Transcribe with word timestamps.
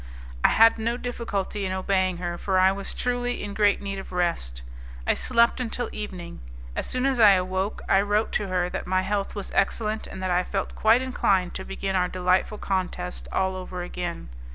I 0.43 0.47
had 0.47 0.79
no 0.79 0.97
difficulty 0.97 1.63
in 1.63 1.71
obeying 1.73 2.17
her, 2.17 2.35
for 2.35 2.57
I 2.57 2.71
was 2.71 2.91
truly 2.95 3.43
in 3.43 3.53
great 3.53 3.83
need 3.83 3.99
of 3.99 4.11
rest. 4.11 4.63
I 5.05 5.13
slept 5.13 5.59
until 5.59 5.89
evening. 5.91 6.39
As 6.75 6.87
soon 6.87 7.05
as 7.05 7.19
I 7.19 7.33
awoke, 7.33 7.83
I 7.87 8.01
wrote 8.01 8.31
to 8.31 8.47
her 8.47 8.67
that 8.67 8.87
my 8.87 9.03
health 9.03 9.35
was 9.35 9.51
excellent, 9.53 10.07
and 10.07 10.23
that 10.23 10.31
I 10.31 10.43
felt 10.43 10.73
quite 10.73 11.03
inclined 11.03 11.53
to 11.53 11.63
begin 11.63 11.95
our 11.95 12.07
delightful 12.07 12.57
contest 12.57 13.27
all 13.31 13.55
over 13.55 13.83
again. 13.83 14.29